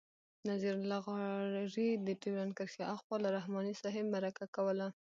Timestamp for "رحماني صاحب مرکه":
3.37-4.45